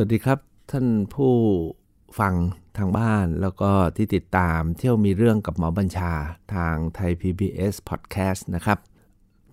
[0.00, 0.38] วัสดีครับ
[0.70, 1.34] ท่านผู้
[2.18, 2.34] ฟัง
[2.76, 6.12] ทางบ้านแล้วก็ที่ติดตามเที่ยวมีเรื่องกับหมอบัญชา
[6.54, 8.78] ทางไทย PBS Podcast นะครับ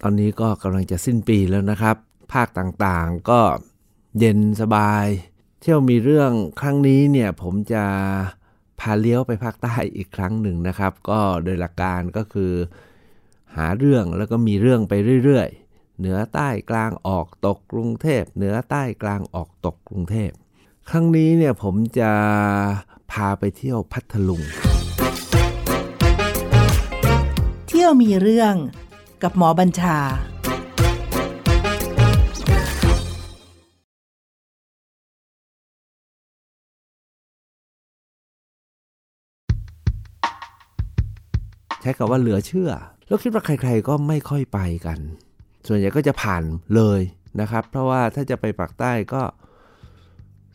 [0.02, 1.96] ตอนนี้ก็กำลังจะสิ้นปีแล้วนะครับ
[2.34, 3.42] ภาคต่างๆก็
[4.20, 5.06] เย็นสบาย
[5.62, 6.32] เที่ยวมีเรื่อง
[6.62, 7.86] ครั้งนี้เนี่ยผมจะ
[8.80, 12.52] พาเลี้ยวไปภาคใต้อีกครั้งหนึ่งนะครับ ก็โดยหลักการก็คือ
[13.56, 15.63] หาเรื่องแล้วก็มีเรื่องไปเรื่อยๆ
[16.00, 20.32] เหนือใต้กลางออกตกกรุงเทพ เหนือใต้กลางออกตกกรุงเทพ
[20.90, 22.12] ครั้งนี้เนี่ยผมจะ
[23.12, 24.42] พาไปเที่ยวพัทลุง
[27.68, 28.56] เที่ยวมีเรื่อง
[29.24, 29.98] กับหมอบัญชา
[41.82, 42.72] ใช้คำว่าเหลือเชื่อ
[43.08, 45.00] แล้วคิดว่าใคร ๆ ก็ไม่ค่อยไปกัน
[45.68, 46.44] ส่วนใหญ่ก็จะผ่าน
[46.76, 47.02] เลย
[47.42, 49.24] นะครับ เพราะว่าถ้าจะไปปากใต้ก็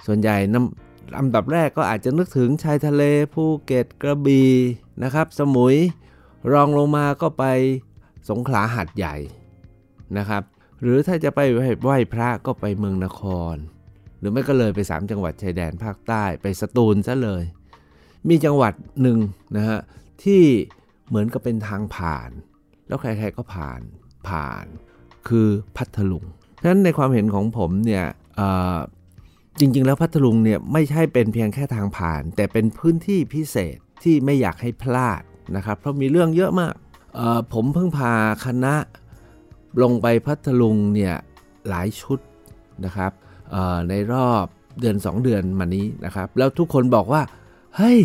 [0.06, 3.02] ส่วนใหญ่น้ำลำดับแรกก็อาจจะนึกถึงชายทะเล
[3.34, 4.52] ภูเก็ตกระบี่
[5.04, 5.76] นะครับ สมุย
[6.52, 7.44] รองลงมาก็ไป
[8.28, 9.16] สงขลาหัดใหญ่
[10.18, 10.42] นะครับ
[10.82, 11.40] หรือถ้าจะไป
[11.82, 13.20] ไหว้พระก็ไปเมืองนค
[13.54, 13.56] ร
[14.18, 17.44] หรือไม่ก็เลยไป 3 จังหวัดชายแดนภาคใต้ไปสตูลซะเลย
[18.28, 19.18] มีจังหวัดหนึ่ง
[19.56, 19.78] นะฮะ
[20.24, 20.42] ที่
[21.08, 22.30] เหมือนกับเป็นทางผ่าน
[22.88, 23.80] แล้วใครๆก็ผ่าน
[24.28, 24.64] ผ่าน
[25.28, 26.24] คือพัทลุง
[26.60, 28.04] ฉะนั้นในความเห็นของผมเนี่ย
[29.60, 35.22] จริง ๆ แล้วพัทลุงเนี่ยไม่ใช่เป็นเพียงแค่ทางผ่าน แต่เป็นพื้นที่พิเศษที่ไม่อยากให้พลาด
[35.56, 36.74] นะครับ เพราะมีเรื่องเยอะมาก
[37.52, 38.12] ผมเพิ่งพา
[38.44, 38.74] คณะ
[39.82, 41.14] ลงไปพัทลุงเนี่ย
[41.68, 42.18] หลายชุด
[42.84, 43.12] นะครับ
[43.88, 44.44] ในรอบ
[44.80, 47.22] เดือน 2 เดือนมานี้นะครับ แล้วทุกคนบอกว่า
[47.76, 47.98] เฮ้ย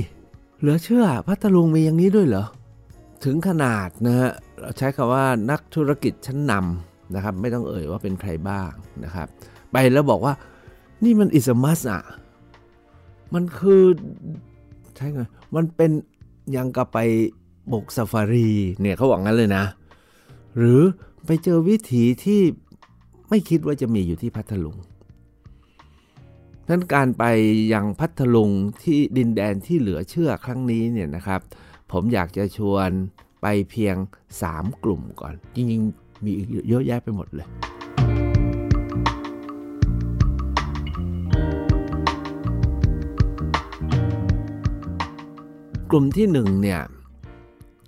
[0.60, 2.46] เหลือเชื่อพัทลุงมีอย่างนี้ด้วยเหรอ
[3.24, 8.72] ถึงขนาดนะฮะเราใช้คำว่านักธุรกิจชั้นนำ นะครับไม่ต้องเอ่ยว่าเป็นใครบ้าง
[9.04, 9.28] นะครับ
[9.72, 10.34] ไปแล้วบอกว่า
[11.04, 12.02] นี่มันอิสมัสอะ
[13.34, 13.84] มันคือ
[14.96, 15.22] ใช่ไง
[15.56, 15.92] มันเป็น
[16.56, 17.00] ยังกับไป
[17.72, 18.50] บกซาฟารี
[18.82, 19.64] เนี่ยเขาบอกงั้นเลยนะ
[20.58, 20.82] หรือ
[21.26, 22.42] ไปเจอวิถีที่
[23.30, 24.78] ไม่คิดว่าจะมีอยู่ที่พัทลุง
[26.70, 27.24] นั้นการไป
[27.74, 31.42] ยังพัทลุงที่ดินแดนที่เหลือเชื่อครั้งนี้เนี่ยนะครับ
[31.92, 32.90] ผมอยากจะชวน
[33.42, 33.96] ไปเพียง
[34.40, 35.82] 3 กลุ่มก่อน จริง
[36.26, 37.48] มีอีกเยอะแยะไปหมดเลย
[45.92, 46.82] กลุ่มที่1เนี่ย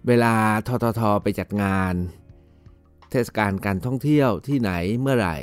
[0.07, 0.34] เวลา
[0.68, 1.94] ทททไปจัดงาน
[3.12, 4.72] เทศกาลการท่องเที่ยวที่ไหน
[5.02, 5.38] เมื่อไหร่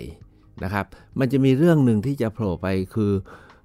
[0.64, 0.86] นะครับ
[1.18, 3.12] มันจะมีเรื่องหนึ่งที่จะโผล่ไปคือ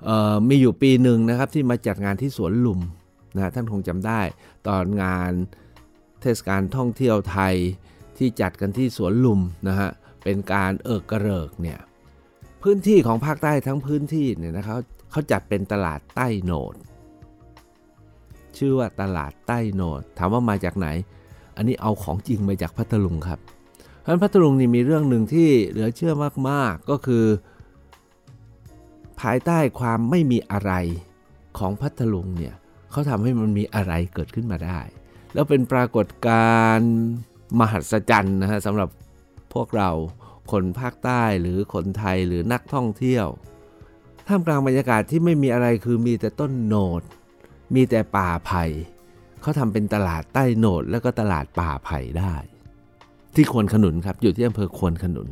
[0.07, 2.79] ออมีอยู่ปีหนึ่งนะครับที่มาจัดงานที่สวนลุม
[3.35, 4.21] นะท่านคงจำได้
[4.67, 5.31] ตอนงาน
[6.21, 7.55] เทศกาลท่องเที่ยวไทย
[8.17, 9.89] ที่จัดกันที่สวนลุมนะฮะ
[10.23, 11.79] เป็นการเอิกกระเริกเนี่ย
[12.63, 14.77] พื้นที่ของภาคใต้ทั้งพื้นที่เนี่ยนะครับ
[15.11, 16.75] เขาจัดเป็นตลาดใต้โหนด
[18.57, 20.87] ชื่อว่าตลาดใต้โหนด ถามว่ามาจากไหน
[21.55, 23.39] อันนี้เอาของจริงมาจากพัทลุงครับ
[23.99, 26.13] เพราะฉะนั้นพัทลุงนี่มีเรื่องหนึ่งที่เหลือเชื่อ
[26.49, 27.25] มากๆก็คือ
[29.21, 30.71] ภายใต้ความไม่มีอะไร
[31.57, 32.55] ของพัทลุงเนี่ย
[32.91, 34.79] เขาทำให้มันมีอะไรเกิดขึ้นมาได้
[35.33, 36.91] แล้วเป็นปรากฏการณ์
[37.59, 38.89] มหัศจรรย์นะฮะสำหรับ
[39.53, 39.89] พวกเรา
[40.51, 43.27] คนภาคใต้หรือคนไทยหรือนักท่องเที่ยว
[44.27, 47.01] ท่ามกลางบรรยากาศที่ไม่มีอะไรคือมีแต่ต้นโหนด
[47.75, 48.63] มีแต่ป่าไผ่
[49.41, 52.33] เขาทำเป็นตลาดใต้โหนดแล้วก็ตลาดป่าไผ่ได้
[53.35, 55.27] ที่ควนขนุนครับอยู่ที่อำเภอควนขนุน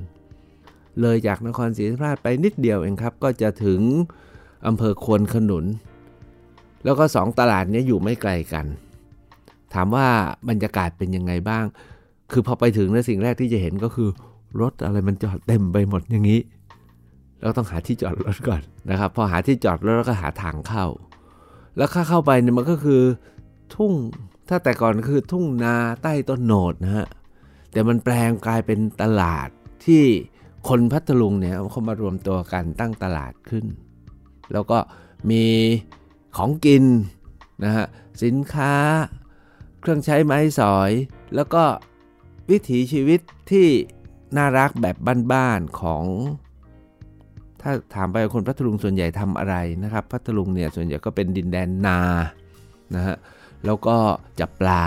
[1.02, 3.82] เลยจากนครศรีธรรมราชไปนิดเดียวเองครับ ก็จะถึง
[4.68, 5.66] อำเภอควนขนุน
[6.84, 8.66] แล้วก็สองตลาดนี้อยู่ไม่ไกลกัน
[9.74, 10.08] ถามว่า
[10.50, 11.66] บรรยากาศเป็นยังไงบ้าง
[12.32, 14.10] คือพอไปถึงแล้วสิ่งแรกที่จะเห็นก็คือ
[14.62, 16.40] รถอะไรมันจอดเต็มไปหมดอย่างนี้
[17.42, 20.86] เราต้องหาที่จอดรถก่อนนะครับ พอหาที่จอดรถแล้วก็หาทางเข้า
[21.78, 23.02] แล้วข้าเข้าไปเนี่ยมันก็คือ
[23.76, 23.92] ทุ่ง
[24.50, 27.08] ถ้าแต่ก่อนคือทุ่งนาใต้ต้นโหนดนะฮะ
[27.72, 29.50] แต่มันแปลงกลายเป็นตลาด
[29.86, 30.04] ที่
[30.68, 33.66] คนพัทลุงเนี่ยเขามารวมตัวกันตั้งตลาดขึ้น
[34.54, 34.78] แล้วก็
[35.30, 35.44] มี
[36.38, 36.84] ของกิน
[37.64, 37.86] นะฮะ
[38.24, 38.74] สินค้า
[39.82, 40.92] เครื่องใช้ไม้สอย
[41.36, 41.64] แล้วก็
[42.52, 43.20] วิถีชีวิต
[43.52, 43.68] ที่
[44.38, 44.96] น่ารักแบบ
[45.32, 46.06] บ้านๆของ
[47.62, 52.00] ถ้าถามไปคนพัทลุงส่วนใหญ่ทำอะไรนะครับพัทลุงเนี่ยส่วนใหญ่ก็เป็นดินแดนนา
[52.96, 53.16] นะฮะ
[53.66, 53.96] แล้วก็
[54.40, 54.84] จับปลา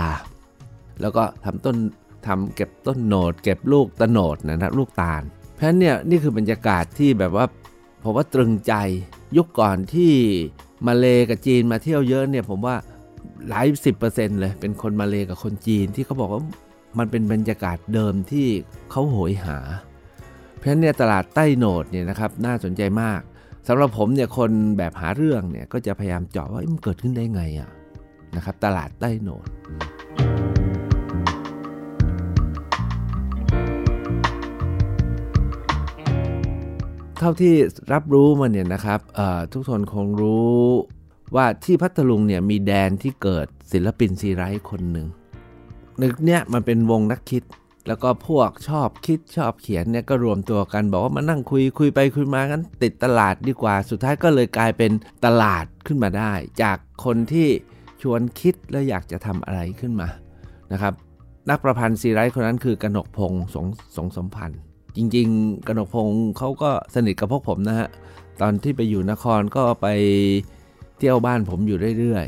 [1.01, 1.77] แล้วก็ทำต้น
[2.27, 5.21] ทำเก็บต้นโหนด เก็บลูกตะโหนดนะครับลูกตาล
[5.55, 7.45] เพราะฉะนั้นเนี่ยนี่คือบรรยากาศที่แบบว่า
[8.03, 8.73] ผมว่าตรึงใจ
[9.37, 10.13] ยุคก่อนที่
[10.87, 12.75] มาเลกับจีนมาเที่ยวเยอะเนี่ยผมว่า
[13.49, 16.41] หลายสิบเปอร์เซ็นต์เลยเป็นคนมาเลกับคนจีนที่เขาบอกว่า
[16.97, 18.47] มันเป็นบรรยากาศเดิมที่
[18.91, 19.57] เขาโหยหา
[20.55, 23.21] เพราะฉะนั้นเนี่ยตลาดใต้โหนดเนี่ยนะครับน่าสนใจมาก
[23.67, 27.69] สำหรับผมเนี่ยคนแบบหาเรื่องเนี่ยก็จะพยายามเจาะว่ามันเกิดขึ้นได้ไงอะ
[28.35, 29.47] นะครับตลาดใต้โหนด
[37.19, 37.53] เท่าที่
[37.93, 38.99] รับรู้มาเนี่ยนะครับ
[39.53, 40.57] ทุกคนคงรู้
[41.35, 45.07] ว่าที่พัทลุงเนี่ยมีแดนที่เกิดศิลปินซีไรต์คนหนึ่ง
[46.01, 47.43] นึกเนี่ยมันเป็นวงนักคิด
[47.87, 54.91] แล้วก็พวกชอบคิดชอบเขียนเนี่ยก็รวมตัวกัน บอกว่ามานั่งคุยคุยไปคุยมากันติดตลาดดีกว่า สุดท้ายก็เลยกลายเป็น
[55.25, 57.47] ตลาดขึ้นมาได้ จากคนที่
[58.01, 60.07] ชวนคิดแล้วอยากจะทำอะไรขึ้นมา
[60.71, 60.93] นะครับ
[61.49, 63.65] นักประพันธ์ซีไรต์คนนั้นคือกนกพงศ์สง
[63.97, 64.59] สงสมพันธ์
[64.95, 67.89] จริงๆ กนกพงศ์เขาก็สนิทกับพวกผมนะฮะ
[68.41, 69.87] ตอนที่ไปอยู่นครก็ไป
[70.97, 72.27] เที่ยวบ้านผมอยู่เรื่อย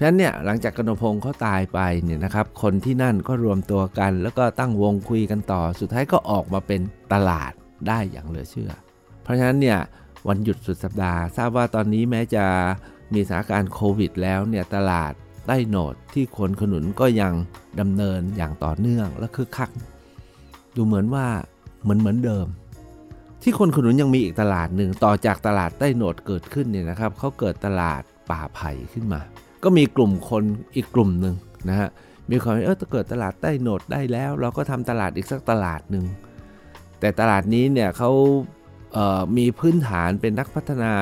[0.00, 6.80] ฉะนั้นเนี่ยหลังจากกนพงศ์เขาตายไปเนี่ยนะครับคนที่นั่นก็รวมตัวกัน แล้วก็ตั้งวงคุยกันต่อ สุดท้ายก็ออกมาเป็น
[7.12, 7.52] ตลาด
[7.88, 8.72] ได้อย่างเหลือเชื่อ
[9.22, 9.78] เพราะฉะนั้นเนี่ย
[10.28, 12.44] วันหยุดสุดสัปดาห์ทราบว่าตอนนี้แม้จะ
[13.12, 15.12] มีสถานการณ์โควิด แล้วเนี่ยตลาด
[15.46, 17.32] ใต้โหนดที่คนขนุนก็ยัง
[17.80, 19.70] ดำเนินอย่างต่อเนื่องและคึกคัก
[20.76, 21.26] ดูเหมือนว่า
[21.82, 22.46] เหมือนเหมือนเดิม
[23.42, 29.20] ที่คนขนุนยังมีอีกตลาดหนึ่งต่อจากตลาดใต้โหนดเกิดขึ้นเนี่ยนะครับเขาเกิดตลาดป่าไผ่ขึ้นมา
[29.64, 30.44] ก็มีกลุ่มคน
[30.76, 31.34] อีกกลุ่มหนึ่ง
[31.68, 31.88] นะฮะ
[32.30, 36.04] มีความเออถ้าเกิดตลาดใต้โหนดได้แล้ว เราก็ทำตลาดอีกสักตลาดหนึ่ง
[37.00, 38.10] แต่ตลาดนี้เนี่ยเขา
[38.92, 40.92] เมีพื้นฐานเป็นนักพัฒนา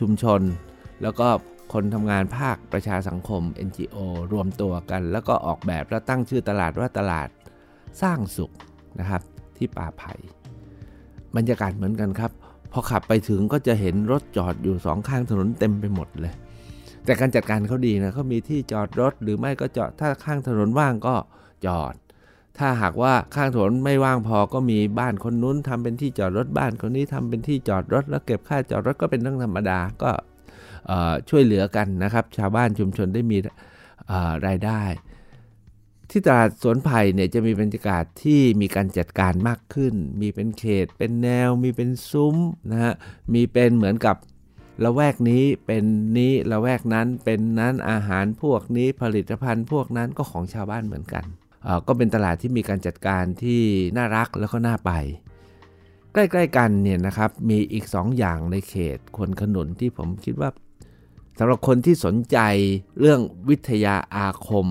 [0.00, 0.40] ชุมชน
[1.02, 1.28] แล้วก็
[1.72, 3.96] คนทำงานภาคประชาสังคม NGO
[4.32, 7.28] รวมตัวกัน แล้วก็ออกแบบแล้วตั้งชื่อตลาดว่าตลาด
[8.02, 8.52] สร้างสุข
[9.00, 9.22] นะครับ
[9.56, 10.12] ที่ป่าไผ่
[11.36, 12.32] บรรยากาศเหมือนกันครับ
[12.72, 16.34] พอขับไปถึงก็จะเห็นรถจอดอยู่สองข้างถนนเต็มไปหมดเลย
[17.04, 21.16] แต่การจัดการเขาดีนะเขามีที่จอดรถหรือไม่ก็จอดถ้าข้างถนนว่างก็
[21.66, 21.94] จอด
[22.58, 30.10] ถ้าหากว่าข้างถนนไม่ว่างพอก็มีบ้านคนนู้นทำเป็นที่จอดรถบ้านคนนี้ทำเป็นที่จอดรถ แล้วเก็บค่าจอดรถก็เป็นเรื่องธรรมดาก็
[31.28, 33.38] ช่วยเหลือกันนะครับ ชาวบ้านชุมชนได้มี
[34.46, 34.82] รายได้
[36.10, 42.36] ที่ตลาดสวนไผ่เนี่ยจะมีบรรยากาศที่มีการจัดการมากขึ้น มีเป็นเขตเป็นแนว มีเป็นซุ้ม
[42.70, 42.94] นะฮะ
[43.34, 44.16] มีเป็นเหมือนกับ
[44.82, 45.84] ละแวกนี้เป็น
[46.18, 51.24] นี้ละแวกนั้นเป็นนั้นอาหารพวกนี้ผลิตภัณฑ์พวกนั้นก็ของชาวบ้านเหมือนกัน
[51.86, 53.62] ก็เป็นตลาดที่มีการจัดการที่
[53.96, 54.92] น่ารักแล้วก็น่าไป
[56.12, 60.50] ใกล้ๆกันเนี่ยนะครับมีอีก 2 อย่างในเขตคนขนุนที่ผมคิดว่า
[61.38, 62.38] สำหรับคนที่สนใจ
[63.00, 64.66] เรื่องวิทยาอาคม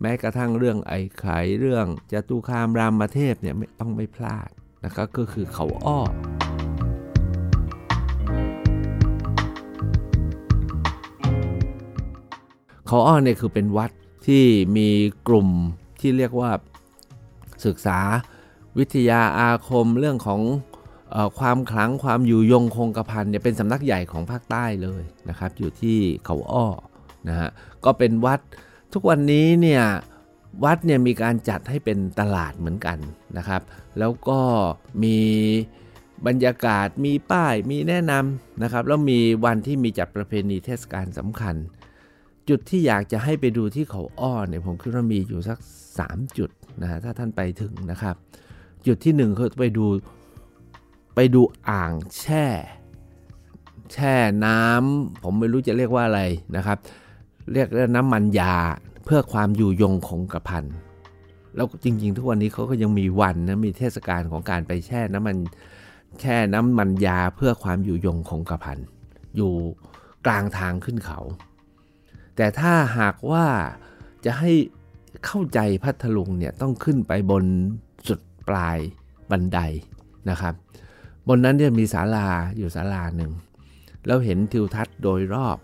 [0.00, 4.48] แม้กระทั่งเรื่องไอ้ไข่เรื่องจตุคามรามเทพเนี่ยไม่ต้องไม่พลาด
[4.84, 6.00] นะครับก็คือเขาอ้อ
[12.88, 13.90] เขาอ้อเนี่ยคือเป็นวัด
[14.26, 14.44] ที่
[14.76, 14.88] มี
[15.28, 15.48] กลุ่ม
[16.00, 16.50] ที่เรียกว่า
[17.66, 17.98] ศึกษา
[18.78, 20.40] วิทยาอาคมเรื่องของ
[21.38, 26.66] ความขลังความอยู่ยงคงกระพันเนี่ยเป็นสำนักใหญ่ของภาคใต้เลยนะครับ อยู่ที่เขาอ้อ
[27.28, 27.48] นะฮะ
[27.84, 28.40] ก็เป็นวัด
[28.92, 29.82] ทุกวันนี้เนี่ย
[30.64, 32.98] วัดเนี่ยมีการจัดให้เป็นตลาดเหมือนกัน
[33.36, 33.62] นะครับ
[33.98, 34.40] แล้วก็
[35.02, 35.18] มี
[36.26, 41.56] บรรยากาศมีป้ายมีแนะนำนะครับ แล้วมีวันที่มีจัดประเพณีเทศกาลสำคัญ
[42.48, 45.58] จุดที่อยากจะให้ไปดูที่เขาอ้อเนี่ยผมคิดว่ามีอยู่สัก
[45.98, 46.50] 3 จุด
[46.82, 48.16] นะฮะถ้าท่านไปถึงนะครับ
[48.86, 49.86] จุดที่ 1 คือไปดู
[51.14, 52.44] ไปดูอ่างแช่
[53.92, 54.14] แช่
[54.46, 56.22] น้ำผมไม่รู้จะเรียกว่าอะไร
[56.56, 56.78] นะครับ
[57.52, 58.56] เรียกน้ำมันยา
[59.04, 60.64] เพื่อความอยู่ยงคงกระพัน
[61.54, 65.36] แล้วจริง ๆ ทุกวันนี้เขาก็ยังมีวันนะมีเทศกาลของการไปแช่น้ำมัน
[66.20, 68.78] แช่น้ำมันยาเพื่อความอยู่ยงคงกระพัน
[69.36, 69.52] อยู่
[70.26, 71.20] กลางทางขึ้นเขา
[72.38, 73.46] แต่ถ้าหากว่า
[74.24, 74.52] จะให้
[75.26, 77.44] เข้าใจพัทลุงเนี่ยต้องขึ้นไปบน
[78.08, 78.78] สุดปลาย
[79.30, 79.58] บันได
[80.30, 80.54] นะครับ
[81.28, 82.28] บนนั้นเนี่ยมีศาลา
[82.58, 83.32] อยู่ศาลาหนึ่ง
[84.06, 85.58] แล้วเห็นทิวทัศน์โดยรอบ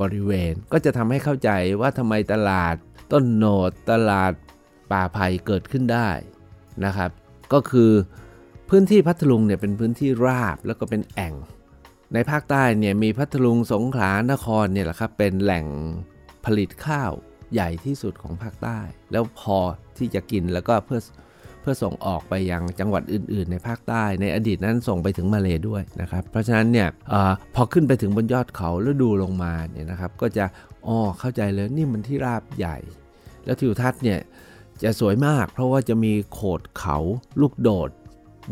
[0.00, 1.50] บริเวณ ก็จะทำให้เข้าใจ
[1.80, 2.74] ว่าทำไมตลาด
[3.12, 4.32] ต้นโนดตลาด
[4.90, 6.08] ป่าไผ่เกิดขึ้นได้
[6.84, 7.10] นะครับ
[7.52, 7.90] ก็คือ
[8.68, 11.34] พื้นที่พัทลุงเนี่ยเป็นพื้นที่ราบแล้วก็เป็นแอ่ง
[12.12, 15.66] ในภาคใต้เนี่ยมีพัทลุงสงขลานครเนี่ยแหละครับเป็นแหล่ง
[16.44, 17.12] ผลิตข้าว
[17.52, 18.78] ใหญ่ที่สุดของภาคใต้
[19.12, 19.58] แล้วพอ
[19.98, 21.00] ที่จะกินแล้วก็เพื่อ
[21.60, 27.14] เพื่อส่งออกไปยังจังหวัดอื่น ๆ ในภาคใต้ในอดีตนั้นส่งไปถึงมาเลด้วยนะครับ เพราะฉะนั้นเนี่ยอ
[27.54, 30.44] พอขึ้นไปถึงบนยอดเขาแล้วดูลงมาเนี่ยนะครับ ก็จะ
[30.86, 32.76] อ๋อเข้าใจเลยนี่มันที่ราบใหญ่
[33.44, 34.20] แล้วทิวทัศน์เนี่ย
[34.82, 36.98] จะสวยมาก เพราะว่าจะมีโขดเขา
[37.40, 37.90] ลูกโดด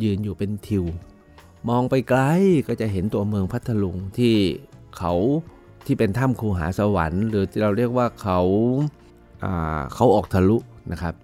[0.03, 0.85] ยืนอยู่เป็นทิว
[1.69, 2.21] มองไปไกล
[2.69, 4.37] ก็จะเห็นตัวเมืองพัทลุงที่
[4.99, 5.15] เขา
[5.87, 8.41] ที่เป็นถ้ำคูหาสวรรค์ หรือเราเรียกว่าเขา
[9.95, 10.59] เขาออกทะลุ
[10.93, 11.15] นะครับ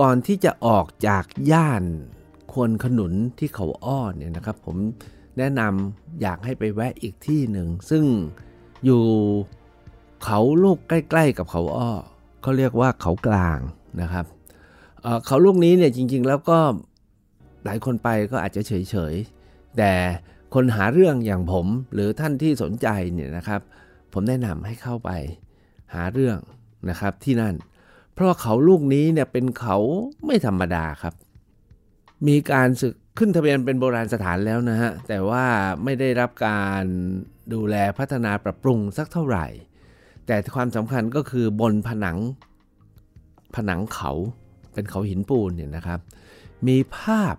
[0.00, 1.84] ก่อนที่จะออกจากย่าน
[2.52, 4.76] ควนขนุนที่เขาอ้อเนี่ยนะครับ ผม
[5.38, 8.04] แนะนำอยากให้ไปแวะอีกที่หนึ่ง ซึ่ง
[8.84, 9.04] อยู่
[10.24, 11.90] เขาลูกใกล้ ๆ กับเขาอ้อ
[12.42, 13.60] เขาเรียกว่าเขากลาง
[14.02, 14.26] นะครับ
[15.02, 16.58] เเขาลูกนี้เนี่ยจริง ๆ แล้วก็
[17.64, 19.14] หลายคนไปก็อาจจะเฉย
[19.46, 19.92] ๆ แต่
[20.54, 23.60] คนหาเรื่องอย่างผมหรือท่านที่สนใจเนี่ยนะครับ
[24.20, 25.10] ผมแนะนำให้เข้าไป
[25.94, 26.38] หาเรื่อง
[26.90, 27.54] นะครับที่นั่น
[28.14, 29.76] เพราะเขาลูกนี้เนี่ยเป็นเขา
[30.26, 31.14] ไม่ธรรมดาครับ
[32.28, 35.44] มีการศึกขึ้นทะเบียนเป็นโบราณสถานแล้วนะฮะ แต่ว่า
[35.84, 36.84] ไม่ได้รับการ
[37.54, 39.46] ดูแลพัฒนาปรับปรุงสักเท่าไหร่
[40.26, 42.18] แต่ความสำคัญก็คือบนผนัง
[43.54, 44.12] ผนังเขา
[44.72, 46.00] เป็นเขาหินปูนเนี่ยนะครับ
[46.68, 47.36] มีภาพ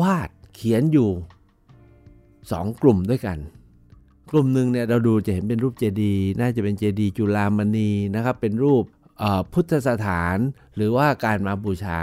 [0.00, 1.10] วาดเขียนอยู่
[2.50, 3.38] สองกลุ่มด้วยกัน
[4.36, 8.84] ลุ่มหนึ่งเนี่ยเราดูจะเห็นเป็นรูปเจดีย์น่าจะเป็นเจดีย์จุลามณีนะครับเป็นรูป
[9.52, 10.36] พุทธสถาน
[10.76, 12.00] หรือว่าการมาบูชา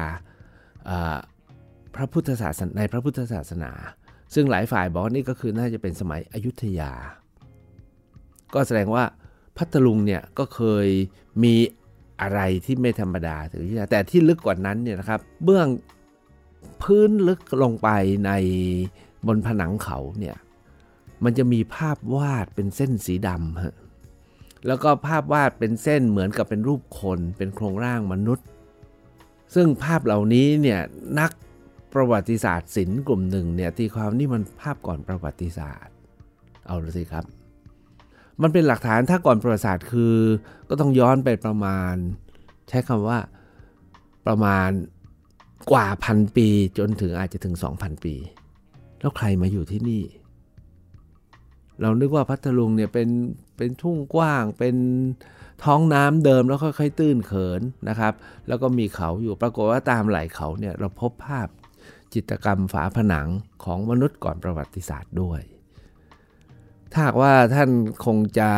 [1.95, 3.71] พระพุทธศาสนาในพระพุทธศาสนา
[4.33, 6.91] ซึ่งหลายฝ่ายบอกนี่ก็คือน่าจะเป็นสมัยอยุธยา
[8.53, 9.03] ก็แสดงว่า
[9.57, 10.87] พัทลุงเนี่ยก็เคย
[11.43, 11.55] มี
[12.21, 15.67] อะไรที่ไม่ธรรมดาถึงที่แต่ที่ลึกกว่านั้นเนี่ยนะครับเบื้อง
[16.81, 17.89] พื้นลึกลงไป
[18.25, 18.31] ใน
[19.27, 20.37] บนผนังเขาเนี่ย
[21.23, 23.75] มันจะมีภาพวาดเป็นเส้นสีดำฮะ
[24.67, 28.45] แล้วก็ภาพวาดเป็นเส้นเหมือนกับเป็นรูปคนเป็นโครงร่างมนุษย์
[29.55, 30.79] ซึ่งภาพเหล่านี้เนี่ย
[31.19, 31.31] นัก
[31.93, 35.95] ประวัติศาสตร์ศิลป์กลุ่มหนึ่งเนี่ยตีความนี่มันภาพก่อนประวัติศาสตร์
[36.65, 37.25] เอาละสิครับ
[38.41, 40.15] มันเป็นหลักฐานถ้าก่อนประวัติศาสตร์คือ
[40.69, 41.95] ก็ต้องย้อนไปประมาณ
[42.69, 43.19] ใช้คำว่า
[44.27, 44.69] ประมาณ
[45.71, 46.47] กว่าพันปี
[46.77, 48.15] จนถึงอาจจะถึง 2,000 ปี
[48.99, 50.01] แล้วใครมาอยู่ที่นี่
[51.81, 53.09] เรานึกว่าพัทลุงเนี่ยเป็น
[53.57, 54.75] เป็นทุ่งกว้างเป็น
[55.63, 58.13] ท้องน้ำเดิมแล้วค่อยๆตื้นเขินนะครับ
[58.47, 61.47] แล้วก็มีเขาอยู่ปรากฏว่าตามไหล่เขาเนี่ยเราพบภาพ
[62.13, 63.27] จิตรกรรมฝาผนัง
[63.63, 65.41] ของมนุษย์ก่อนประวัติศาสตร์ด้วย
[66.93, 67.69] ถ้าว่าท่าน
[68.05, 68.51] คงจะ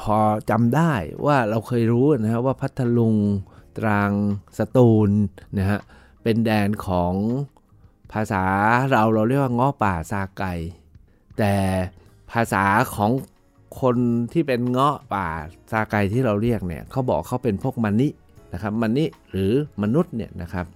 [0.00, 0.18] พอ
[0.50, 0.92] จำได้
[1.26, 3.16] ว่าเราเคยรู้นะฮะว่าพัทลุง
[3.78, 4.12] ตรัง
[4.58, 5.10] สตูล
[5.58, 5.80] นะฮะ
[6.22, 7.14] เป็นแดนของ
[8.12, 8.44] ภาษา
[8.90, 10.54] เราเราเรียกว่าง้อป่าซาไก่
[11.38, 11.54] แต่
[12.34, 12.64] ภาษา
[12.94, 13.10] ของ
[13.80, 13.96] คน
[14.32, 15.28] ที่เป็นเงาะป่า
[15.70, 18.08] ซาไกที่เราเรียกเนี่ยเขาบอกเขาเป็นพวกมันนิ
[18.52, 20.66] นะครับมันนิหรือมนุษย์เนี่ยนะครับ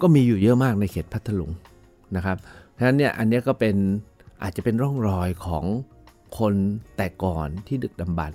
[0.00, 1.50] ก็มีอยู่เยอะมากในเขตพัทลุง
[2.16, 2.36] นะครับ
[2.72, 3.76] เพราะฉะนั้นเนี่ยอันนี้ก็เป็น
[4.42, 5.64] อาจจะเป็นร่องรอยของ
[6.38, 6.54] คน
[6.96, 8.32] แต่ก่อนที่ดึกดำบรร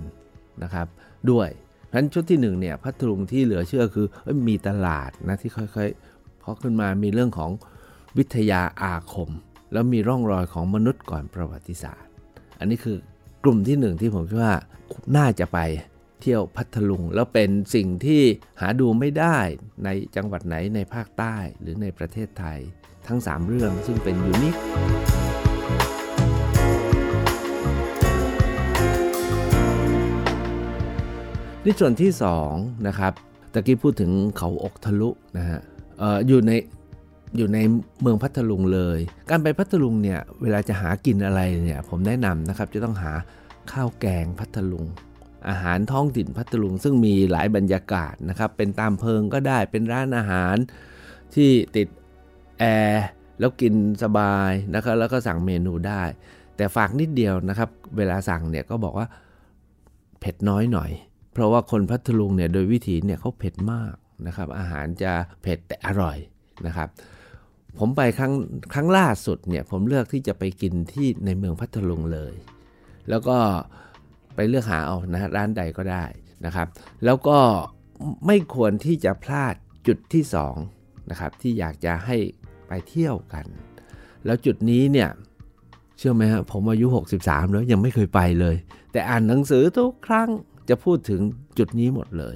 [0.63, 0.87] นะครับ
[1.29, 1.49] ด้วย
[1.85, 4.07] เพราะฉะนั้นชุดที่1เนี่ยพัทลุงที่เหลือเชื่อคือ
[4.47, 7.51] มีตลาดนะที่ค่อยๆเพราะขึ้นมามีเรื่องของ
[8.17, 9.29] วิทยาอาคม
[9.73, 12.11] แล้วมีร่องรอยของมนุษย์ก่อนประวัติศาสตร์
[12.59, 12.97] อันนี้คือ
[13.43, 14.55] กลุ่มที่หนึ่งที่ผมคิดว่า
[15.17, 15.59] น่าจะไป
[16.21, 18.21] เที่ยวพัทลุง แล้วเป็นสิ่งที่
[18.61, 19.37] หาดูไม่ได้
[19.83, 22.59] ในจังหวัดไหนในภาคใต้หรือในประเทศไทย
[23.07, 24.55] ทั้ง 3 เรื่องซึ่งเป็นยูนิค
[31.65, 32.11] นี่ส่วนที่
[32.49, 33.13] 2นะครับ
[33.53, 35.59] ตะกี้พูดถึงเขาอกทะลุนะฮะ
[36.01, 36.51] อออยู่ใน
[37.37, 37.59] อยู่ใน
[38.01, 38.99] เมืองพัทลุงเลย
[39.29, 43.11] การไปพัทลุงเนี่ยเวลาจะหากินอะไรเนี่ยผมแนะนำนะครับจะต้องหา
[43.71, 44.85] ข้าวแกงพัทลุง
[45.49, 50.55] อาหารท้องถิ่นพัทลุง ซึ่งมีหลายบรรยากาศนะครับเป็นตามเพิงก็ได้เป็นร้านอาหาร
[51.35, 51.87] ที่ติด
[52.59, 53.05] แอร์
[53.39, 53.73] แล้วกิน
[54.03, 56.01] สบายนะครับแล้วก็สั่งเมนูได้
[56.57, 59.07] แต่ฝากนิดเดียวนะครับ เวลาสั่งเนี่ยก็บอกว่า
[60.19, 60.91] เผ็ดน้อยหน่อย
[61.33, 63.93] เพราะว่าคนพัทลุงเนี่ยโดยวิถีเนี่ยเขาเผ็ดมาก
[64.27, 65.11] นะครับ อาหารจะ
[65.41, 66.17] เผ็ดแต่อร่อย
[66.67, 66.89] นะครับ
[67.79, 68.33] ผมไปครั้ง
[68.73, 72.33] ครั้งล่าสุดเนี่ยผมเลือกที่จะไปกินที่ในเมืองพัทลุงเลย
[73.09, 73.37] แล้วก็
[74.35, 76.05] ไปเลือกหาเอานะร้านใดก็ได้
[76.45, 76.67] นะครับ
[77.05, 77.39] แล้วก็
[78.27, 79.55] ไม่ควรที่จะพลาด
[79.87, 80.23] จุดที่
[80.67, 82.17] 2นะครับที่อยากจะให้
[82.67, 83.45] ไปเที่ยวกัน
[84.25, 85.09] แล้วจุดนี้เนี่ย
[85.97, 86.87] เชื่อไหมครับผมอายุ
[87.19, 88.55] 63 แล้วยังไม่เคยไปเลย
[88.91, 90.29] แต่อ่านหนังสือทุกครั้ง
[90.69, 91.21] จะพูดถึง
[91.57, 92.35] จุดนี้หมดเลย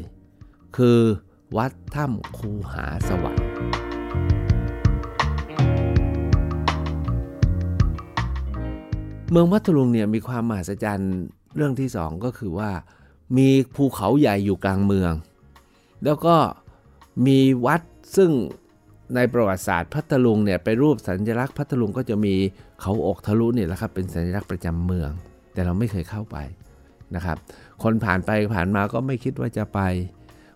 [0.77, 0.99] คือ
[1.57, 3.46] วัดถ้ำคูหาสวรรค์
[9.31, 11.13] เมืองพัทลุงเนี่ยมีความมหัศจรรย์
[11.55, 12.71] เรื่องที่สองก็คือว่า
[13.37, 15.13] มีภูเขาใหญ่อยู่กลางเมือง
[16.05, 16.35] แล้วก็
[17.25, 17.81] มีวัด
[18.15, 18.31] ซึ่ง
[19.15, 22.35] ในประวัติศาสตร์พัทลุงเนี่ยไปรูปสัญลักษณ์พัทลุงก็จะมี
[22.81, 25.09] เขาอกทะลุเนี่ยแหละครับเป็นสัญลักษณ์ประจำเมือง
[25.53, 26.37] แต่เราไม่เคยเข้าไป
[27.15, 27.37] นะครับ
[27.83, 29.79] คนผ่านไปผ่านมาก็ไม่คิดว่าจะไป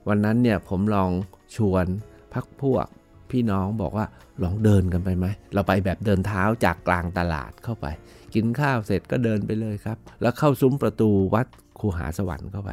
[0.07, 1.09] วันนั้นเนี่ยผมลอง
[1.55, 1.85] ชวน
[2.33, 2.85] พักพวก
[3.31, 4.05] พี่น้องบอกว่า
[4.43, 7.85] ลองเดินกันไปไหม เราไปแบบเดินเท้าจากกลางตลาดเข้าไป
[8.33, 11.47] กินข้าวเสร็จก็เดินไปเลยครับ แล้วเข้าซุ้มประตูวัด
[11.79, 12.71] คูหาสวรรค์เข้าไป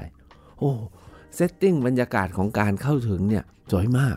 [0.58, 0.72] โอ้
[1.34, 4.16] setting บรรยากาศของการเข้าถึงเนี่ยสวยมาก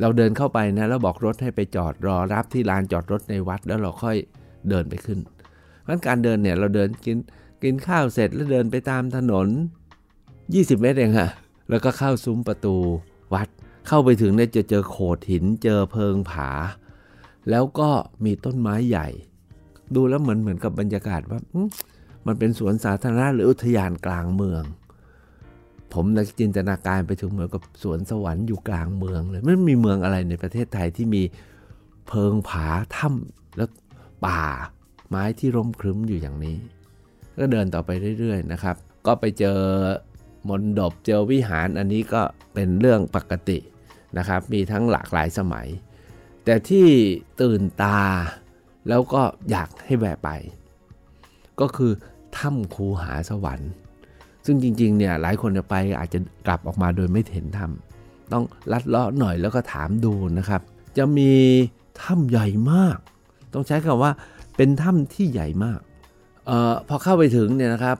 [0.00, 4.16] เราเดินเข้าไปนะแล้วบอกรถให้ไปจอดรอรับที่ลานจอดรถในวัดแล้วเราค่อย
[4.68, 5.18] เดินไปขึ้น
[5.82, 7.16] เพราะการเดินเนี่ยเราเดินกิน
[7.62, 9.48] กินข้าวเสร็จแล้วเดินไปตามถนน
[10.16, 11.28] 20 เมตรเองค่ะ
[11.70, 12.74] แล้วก็เข้าซุ้มประตู
[13.34, 13.48] วัด
[13.88, 16.50] เข้าไปถึงเนี่ยจะเจอโขดหินเจอเพิงผา
[17.50, 17.90] แล้วก็
[18.24, 19.08] มีต้นไม้ใหญ่
[19.94, 21.40] ดูแล้วเหมือนเหมือนกับบรรยากาศว่า
[22.26, 24.62] มันเป็นสวนสาธารณะหรืออุทยานกลางเมือง
[25.92, 31.22] ผมในจินตนาการไปถึงเหมือนกับสวนสวรรค์อยู่กลางเมืองเลยไม่มีเมืองอะไรในประเทศไทยที่มี
[32.08, 32.66] เพิงผา
[32.96, 33.68] ถ้ำแล้ว
[34.26, 34.42] ป่า
[35.08, 36.56] ไม้ที่ร่มครึ้มอยู่อย่างนี้
[37.38, 38.76] ก็เดินต่อไปเรื่อยๆนะครับ
[39.06, 39.58] ก็ไปเจอ
[40.48, 42.22] มนดบเจอวิหารอันนี้ก็
[42.54, 43.58] เป็นเรื่องปกติ
[44.18, 45.68] นะครับมีทั้งหลากหลายสมัย
[46.44, 46.86] แต่ที่
[47.42, 48.00] ตื่นตา
[48.88, 50.30] แล้วก็อยากให้แวะไป
[51.60, 51.92] ก็คือ
[52.38, 53.70] ถ้ำคูหาสวรรค์
[54.46, 60.60] ซึ่งจริงๆเนี่ยหลายคนจะไปอาจจะกลับออกมาโดยไม่เห็นถ้ำต้องลัดเลาะหน่อยแล้วก็ถามดูนะครับ
[60.98, 61.32] จะมี
[62.02, 62.96] ถ้ำใหญ่มาก
[63.54, 64.12] ต้องใช้คำว่า
[64.56, 65.80] เป็นถ้ำที่ใหญ่มาก
[66.48, 67.96] ออพอเข้าไปถึงเนี่ยนะครับ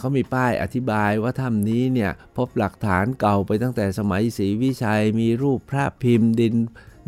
[0.00, 6.54] เขามีป้ายอธิบายว่าถ้ำนี้เนี่ยพบหลักฐานเก่าไปตั้งแต่สมัยศรีวิชัย มีรูปพระพิมพ์ดิน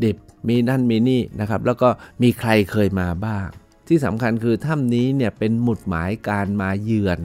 [0.04, 0.16] ดิบ
[0.48, 1.88] มีนั่นมีนี่นะครับ แล้วก็
[2.22, 3.46] มีใครเคยมาบ้าง
[3.88, 7.20] ที่สำคัญคือถ้ำนี้เนี่ยเป็นหมุดหมายการมาเยือน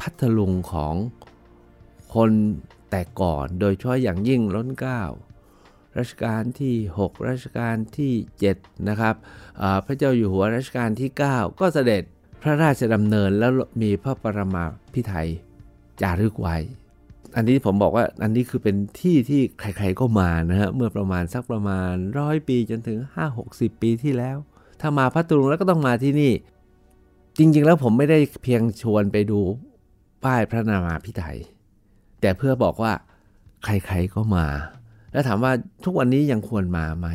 [0.00, 0.94] พัทลุงของ
[2.14, 2.30] คน
[2.90, 5.02] แต่ก่อนโดยเฉพาะอย่างยิ่งล้นเก้า
[5.98, 8.12] รัชกาลที่ 6 รัชกาลที่
[8.50, 9.14] 7 นะครับ
[9.86, 12.04] พระเจ้าอยู่หัวรัชกาลที่ 9 ก็เสด็จ
[12.42, 15.28] พระราชดำเนินแล้วมีพระปรมาพิไทย
[16.00, 16.56] จารึกไว้
[17.36, 22.98] อันนี้ผมบอกว่าอันนี้คือเป็นที่ที่ใครๆก็มานะฮะเมื่อประมาณสักประมาณร้อยปีจนถึง
[23.40, 24.36] 5-60 ปีที่แล้ว
[24.80, 26.32] ถ้ามาพัทลุงแล้วก็ต้องมาที่นี่
[27.38, 29.40] จริงๆแล้วผมไม่ได้เพียงชวนไปดู
[30.24, 31.38] ป้ายพระนามาพิไทย
[32.20, 32.92] แต่เพื่อบอกว่า
[33.64, 34.46] ใครๆก็มา
[35.12, 35.52] แล้วถามว่า
[35.84, 37.08] ทุกวันนี้ยังควรมาไหม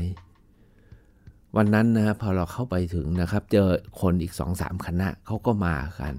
[1.55, 3.67] วันนั้นนะพอเราเข้าไปถึงนะครับ เจอ
[4.01, 6.15] คนอีกสองสามคณะเขาก็มากัน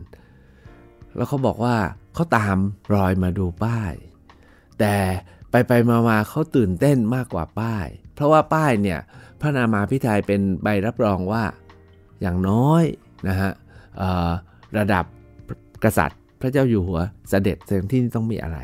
[1.16, 1.76] แล้วเขาบอกว่า
[2.14, 2.57] เขาตาม
[2.95, 3.92] รอยมาดูป้าย
[4.81, 4.94] แต่
[5.51, 9.01] ไปไปมามาเขาตื่นเต้นมากกว่าป้าย เพราะว่าป้ายเนี่ย
[9.40, 11.44] พระนามาพิไทยเป็นใบรับรองว่า
[12.20, 12.85] อย่างน้อย
[13.29, 13.51] นะฮะ
[14.79, 15.05] ระดับ
[15.85, 18.59] กษัตริย์พระเจ้าอยู่หัวเสด็จเสด็จที่นี่ต้องมีอะไร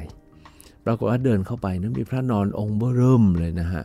[0.84, 3.84] ปรากฏว่าเดินเข้าไปนะมีพระนอนองค์เบิ่มเลยนะฮะ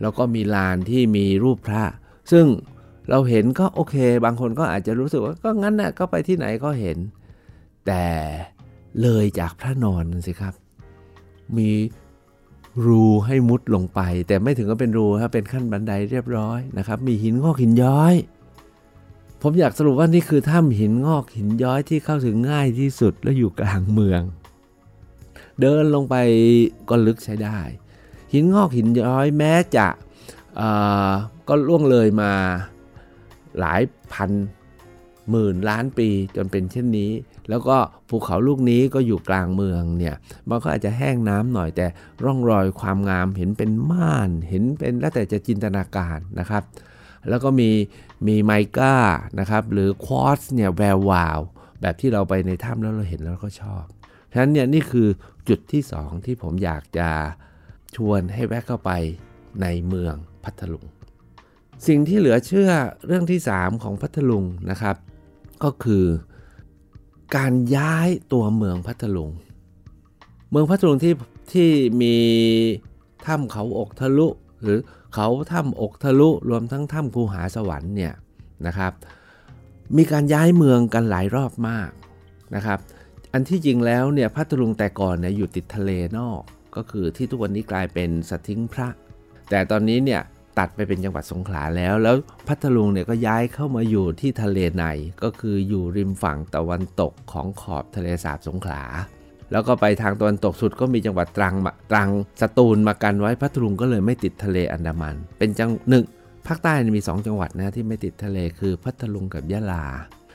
[0.00, 1.84] แล้วก็มีลานที่มีรูปพระ
[2.32, 2.46] ซึ่ง
[3.10, 6.98] เราเห็นก็โอเค บางคนก็อาจจะรู้สึกว่าก็งั้นนะ่ะก็ไปที่ไหนก็เห็น
[7.86, 8.04] แต่
[9.02, 10.54] เลยจากพระนอนสิครับ
[11.56, 11.70] มี
[12.86, 18.14] รูให้มุดลงไป แต่ไม่ถึงก็เป็นรูครับเป็นขั้นบันไดเรียบร้อยนะครับ มีหินงอกหินย้อย
[19.42, 24.22] ผมอยากสรุปว่านี่คือถ้ำหินงอกหินย้อยที่เข้าถึงง่ายที่สุดและอยู่กลางเมือง
[25.60, 26.14] เดินลงไป
[26.88, 27.58] ก็ลึกใช้ได้
[28.32, 29.88] หินงอกหินย้อยแม้จะ
[31.48, 32.32] ก็ล่วงเลยมา
[33.60, 34.30] หลายพัน
[35.30, 37.12] หมื่นล้านปีจนเป็นเช่นนี้
[37.48, 37.76] แล้วก็
[38.08, 40.14] ภูเขาลูกนี้ก็อยู่กลางเมืองเนี่ย
[40.48, 41.86] มันก็อาจจะแห้งน้ำหน่อยแต่
[42.24, 46.62] ร่องรอยความงามเห็นเป็นม่านเห็นเป็นแล้วแต่จะจินตนาการนะครับ
[47.28, 47.70] แล้วก็มี
[48.26, 48.96] มีไมก้า
[49.40, 51.40] นะครับหรือควอตส์เนี่ยแวววาว
[51.80, 53.84] แบบที่เราไปในถ้ำแล้วเราเห็นแล้วก็ชอบ
[54.32, 55.08] ฉะนั้นเนี่ยนี่คือ
[55.48, 57.08] จุดที่ 2 ที่ผมอยากจะ
[57.96, 58.90] ชวนให้แวะเข้าไป
[59.62, 60.84] ในเมืองพัทลุง
[61.86, 62.70] สิ่งที่เหลือเชื่อ
[63.06, 64.96] เรื่องที่ 3 ของพัทลุงนะครับ
[65.62, 66.04] ก็คือ
[67.36, 69.30] การย้ายตัวเมืองพัทลุง
[70.50, 71.14] เมืองพัทลุงที่
[71.52, 71.70] ที่
[72.02, 72.16] มี
[73.26, 74.28] ถ้ำเขาอกทะลุ
[74.62, 74.78] หรือ
[75.14, 78.14] เขาถ้ำอกทะลุรวมทั้งถ้ำคูหาสวรรค์เนี่ย
[78.66, 78.92] นะครับ
[79.96, 81.90] มีการย้ายเมืองกันหลายรอบมาก
[82.54, 82.78] นะครับ
[83.32, 86.42] อันที่จริงแล้วเนี่ยพัทลุงแต่ก่อนเนี่ยอยู่ติดทะเลนอก
[86.78, 88.88] ก็คือที่ทุกวันนี้กลายเป็นสทิ้งพระ
[89.50, 90.22] แต่ตอนนี้เนี่ย
[90.58, 92.16] ตัดไปเป็นจังหวัดสงขลาแล้ว แล้ว
[92.48, 94.84] พัทลุงเนี่ยก็ย้ายเข้ามาอยู่ที่ทะเลใน
[95.22, 98.82] ก็คืออยู่ริมฝั่งตะวันตกของขอบทะเลสาบสงขลา
[99.52, 101.54] แล้วก็ไปทางตะวันตกสุดก็มีจังหวัดตรัง
[101.90, 102.10] ตรัง
[102.40, 106.04] สตูลมากันไว้พัทลุงก็เลยไม่ติดทะเลอันดามัน เป็นจังหนึ่ง
[106.46, 109.84] ภาคใต้มี 2 จังหวัดนะที่ไม่ติดทะเลคือพัทลุงกับยะลา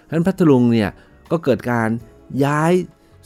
[0.03, 0.89] เพราะฉะนั้นพัทลุงเนี่ย
[1.32, 1.89] ก็เกิดการ
[2.45, 2.73] ย้าย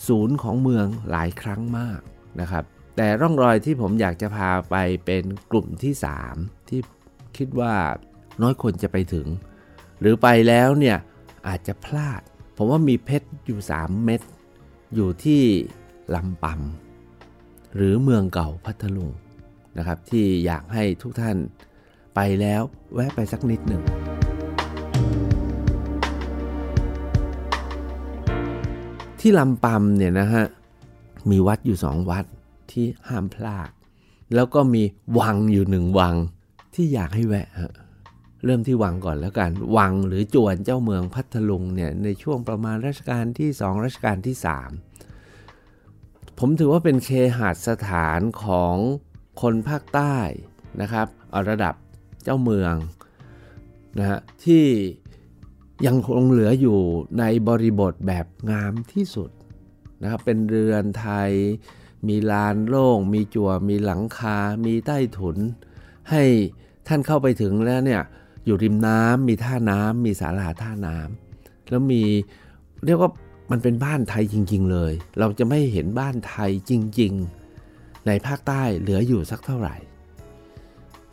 [0.07, 1.99] ศูนย์ของเมืองหลายครั้งมาก
[2.41, 2.63] นะครับ
[2.99, 5.93] แต่ร่องรอยที่ผมอยากจะพาไปเป็นกลุ่มที่
[6.31, 6.79] 3 ที่
[7.37, 7.73] คิดว่า
[8.41, 9.27] น้อยคนจะไปถึง
[9.99, 10.97] หรือไปแล้วเนี่ย
[11.47, 12.21] อาจจะพลาด
[12.57, 14.21] ผมว่ามีเพชรอยู่ 3 เม็ด
[14.95, 15.41] อยู่ที่
[16.15, 19.09] ลำปำหรือเมืองเก่าพัทลุง
[19.77, 21.37] นะครับ ที่อยากให้ทุกท่าน
[22.15, 22.61] ไปแล้ว
[22.93, 23.83] แวะไปสักนิดหนึ่ง
[29.19, 30.45] ที่ลำปำเนี่ยนะฮะ
[31.29, 32.25] มีวัดอยู่สองวัด
[32.73, 33.69] ที่ห้ามพลาด
[34.35, 34.83] แล้วก็มี
[35.19, 36.15] วังอยู่หนึ่งวัง
[36.73, 37.47] ที่อยากให้แวะ
[38.45, 44.69] เริ่มที่วังก่อนแล้วกัน วังหรือจวนเจ้าเมืองพัทลุงเนี่ยในช่วงประมาณรัชกาลที่สองรัชกาลที่สาม
[46.39, 48.75] ผมถือว่าเป็นเคหสถานของ
[49.41, 50.17] คนภาคใต้
[50.81, 51.07] นะครับ
[51.49, 51.75] ระดับ
[52.23, 52.75] เจ้าเมือง
[53.99, 54.65] นะฮะที่
[55.85, 56.79] ยังคงเหลืออยู่
[57.19, 59.29] ในบริบทแบบงามที่สุด
[60.01, 61.31] นะครับเป็นเรือนไทย
[62.07, 65.37] มีลานโล่ง มีจั่ว มีหลังคา มีใต้ถุน
[66.11, 66.23] ให้
[66.87, 68.01] ท่านเข้าไปถึงแล้วเนี่ย
[68.45, 72.03] อยู่ริมน้ำมีท่าน้ำมีศาลาท่าน้ำแล้วมี
[72.85, 73.11] เรียกว่า
[73.51, 77.13] มันเป็นบ้านไทยจริง ๆ เลย เราจะไม่เห็นบ้านไทยจริง
[77.59, 79.75] ๆ ในภาคใต้เหลืออยู่สักเท่าไหร่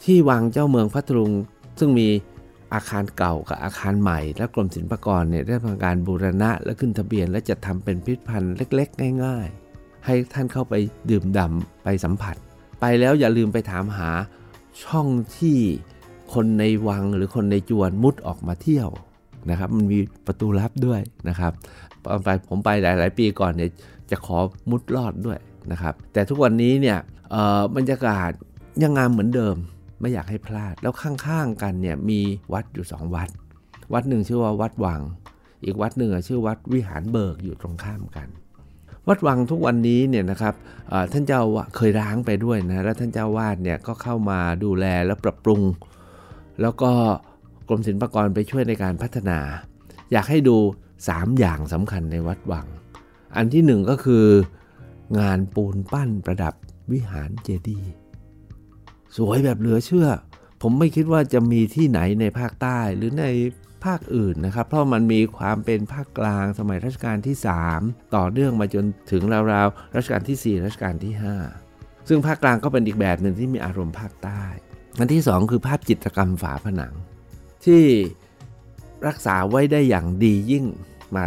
[0.02, 1.30] ที่วังเจ้าเมืองพัทลุง
[1.78, 2.08] ซึ่งมี
[2.74, 9.63] อาคารเก่ากับอาคารใหม่ และกรมศิลปากรเนี่ยได้ทำการบูรณะและขึ้นทะเบียน และจะทำเป็นพิพิธภัณฑ์เล็ก ๆ ง่าย ๆ
[10.06, 10.74] ให้ท่านเข้าไป
[11.10, 12.36] ดื่มด่ำไปสัมผัส
[12.80, 14.10] ไปแล้วอย่าลืมไปถามหา
[14.84, 15.58] ช่องที่
[16.34, 18.88] คนในวังหรือคนในจวนมุดออกมาเที่ยว
[19.50, 21.52] นะครับ มันมีประตูลับด้วยนะครับ
[22.04, 23.70] ตอนไปผมไปหลาย ๆ ปีก่อนเนี่ย
[24.10, 24.38] จะขอ
[24.70, 25.38] มุดลอดด้วย
[25.72, 26.98] นะครับ แต่ทุกวันนี้เนี่ย
[27.76, 28.30] บรรยากาศ
[28.82, 29.56] ยังงามเหมือนเดิม
[30.00, 32.20] ไม่อยากให้พลาด แล้วข้างๆกันเนี่ยมี
[32.52, 33.28] วัดอยู่สองวัด
[33.92, 35.00] วัดหนึ่งชื่อว่าวัดวัง
[35.64, 38.28] อีกวัดหนึ่งชื่อวัดวิหารเบิกอยู่ตรงข้ามกัน
[39.08, 40.54] วัดวังทุกวันนี้เนี่ยนะครับ
[41.12, 41.42] ท่านเจ้า
[41.76, 45.62] เคยร้างไปด้วยนะแล้วท่านเจ้าวาดเนี่ยก็เข้ามาดูแลและปรับปรุง
[46.60, 46.90] แล้วก็
[47.68, 49.38] กรมศิลปากรไปช่วยในการพัฒนา
[50.12, 50.56] อยากให้ดู
[50.98, 52.66] 3 อย่างสำคัญในวัดวัง
[53.36, 54.26] อันที่หนึ่งก็คือ
[55.18, 56.54] งานปูนปั้นประดับ
[56.92, 57.90] วิหารเจดีย์
[59.16, 60.08] สวยแบบเหลือเชื่อ
[60.62, 63.24] ผมไม่คิดว่าจะมีที่ไหนในภาคใต้หรือใน
[63.84, 67.36] ภาคอื่นนะครับ เพราะมันมีความเป็นภาคกลางสมัยรัชกาลที่
[67.76, 71.12] 3 ต่อเนื่องมาจนถึงราวๆรัชกาลที่ 4 รัชกาลที่
[71.60, 74.42] 5 ซึ่งภาคกลางก็เป็นอีกแบบหนึ่งที่มีอารมณ์ภาคใต้
[74.98, 76.94] อันที่ 2 คือภาพจิตรกรรมฝาผนัง
[77.64, 77.82] ที่
[79.06, 80.64] รักษาไว้ได้อย่างดียิ่ง
[81.14, 81.24] มา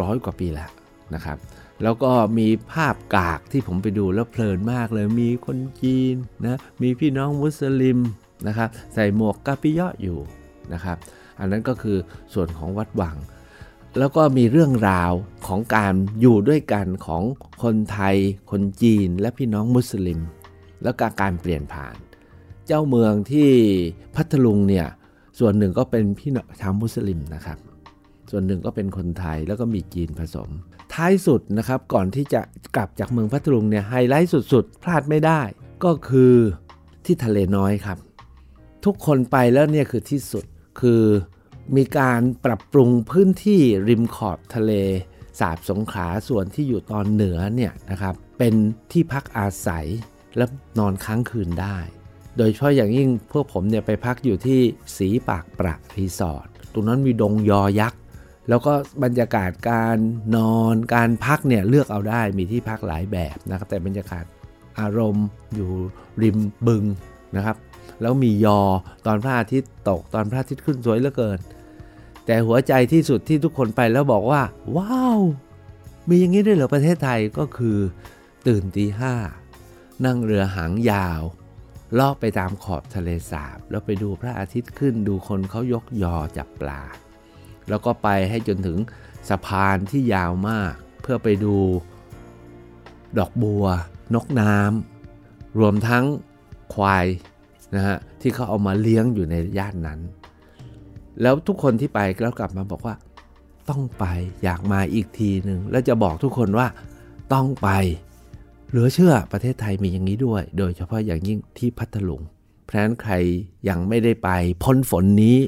[0.00, 0.70] ร้อยกว่าปีแล้ว
[1.14, 1.38] นะครับ
[1.82, 7.98] แล้วก็มีภาพกากที่ผมไปดูแล้วเพลินมากเลย มีคนจีนนะ มีพี่น้องมุสลิม
[8.48, 10.18] นะครับ ใส่หมวกกาปิยะอยู่
[10.72, 10.96] นะครับ
[11.42, 11.98] อันนั้นก็คือ
[12.34, 13.16] ส่วนของวัดวัง
[13.98, 15.12] แล้วก็มีเรื่องราว
[15.46, 17.22] ของการอยู่ด้วยกันของ
[17.62, 18.16] คนไทย
[18.50, 20.20] คนจีน และพี่น้องมุสลิม
[20.82, 21.96] แล้วกการเปลี่ยนผ่าน
[22.66, 23.50] เจ้าเมืองที่
[24.16, 24.86] พัทลุงเนี่ย
[25.38, 27.58] ส่วนหนึ่งก็เป็นพี่น้องชาวมุสลิมนะครับ
[28.30, 30.48] ส่วนหนึ่งก็เป็นคนไทยแล้วก็มีจีนผสม
[30.94, 32.40] ท้ายสุดนะครับก่อนที่จะ
[32.76, 35.40] กลับจากเมืองพัทลุงเนี่ยไฮไลท์สุดๆ พลาดไม่ได้
[35.84, 36.34] ก็คือ
[37.04, 37.98] ที่ทะเลน้อยครับ
[38.84, 40.44] ทุกคนไปแล้วเนี่ยคือที่สุด
[40.80, 41.04] คือ
[41.76, 44.72] มีการปรับปรุงพื้นที่ริมขอบทะเล
[45.40, 48.54] สาบสงขลาส่วนที่อยู่ตอนเหนือเนี่ยนะครับเป็น
[48.92, 49.86] ที่พักอาศัย
[50.36, 50.44] และ
[50.78, 51.78] นอนค้างคืนได้
[52.36, 54.60] โดยเฉพาะอย่างยิ่งพวกผมเนี่ยไปพักอยู่ที่
[54.96, 58.00] สีปากประรีสอร์ทตรงนั้นมีดงยอยักษ์
[58.48, 58.72] แล้วก็
[59.04, 59.96] บรรยากาศการ
[60.36, 64.24] นอนการพักเนี่ยเลือกเอาได้มีที่พักหลายแบบนะครับแต่บรรยากาศ
[64.80, 65.70] อารมณ์อยู่
[66.22, 66.84] ริมบึง
[67.36, 67.56] นะครับ
[68.02, 68.60] แล้วมียอ
[69.06, 71.38] ตอนพระอาทิตย์ตกตอนพระอาทิตย์ขึ้นสวยเหลือเกิน
[72.26, 74.42] แต่หัวใจที่สุดที่ทุกคนไปแล้วบอกว่า
[74.76, 75.20] ว้าว
[76.08, 77.78] มีอย่างนี้ด้วยเหรอประเทศไทยก็คือ
[78.46, 79.14] ตื่นตีห้า
[80.04, 81.22] นั่งเรือหางยาว
[81.98, 86.82] ลอบไปตามขอบทะเลสาบ แล้วไปดูพระอาทิตย์ขึ้นดูคนเขายกยอจับปลา
[87.68, 88.78] แล้วก็ไปให้จนถึง
[89.28, 91.56] สะพานที่ยาวมาก เพื่อไปดู
[93.18, 93.64] ดอกบัว
[94.14, 96.04] นกน้ำรวมทั้ง
[96.74, 97.06] ควาย
[97.74, 100.00] นะฮะที่เขาเอามาเลี้ยงอยู่ในย่านนั้น
[101.22, 102.94] แล้วทุกคนที่ไปแล้วกลับมาบอกว่า
[103.70, 104.04] ต้องไป
[104.44, 106.66] อยากมาอีกทีหนึ่งแล้วจะบอกทุกคนว่า
[107.32, 107.68] ต้องไป
[108.68, 112.22] เหลือเชื่อประเทศไทยมีอย่างนี้ด้วย โดยเฉพาะอย่างยิ่งที่พัทลุง
[112.64, 113.12] เพราะนั้นใคร
[113.68, 114.28] ยังไม่ได้ไป
[114.62, 115.38] พ้นฝนนี้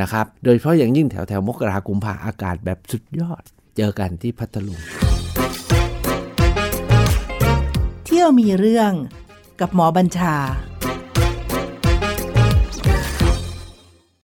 [0.00, 3.42] นะครับ โดยเฉพาะอย่างยิ่งแถวแถวมกรากุมภาอากาศแบบสุดยอด
[3.76, 4.80] เจอกันที่พัทลุง
[8.04, 8.92] เที่ยวมีเรื่อง
[9.60, 10.34] กับหมอบัญชา